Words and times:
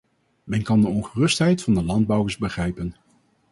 Men 0.43 0.63
kan 0.63 0.81
de 0.81 0.87
ongerustheid 0.87 1.63
van 1.63 1.73
de 1.73 1.83
landbouwers 1.83 2.37
begrijpen. 2.37 2.95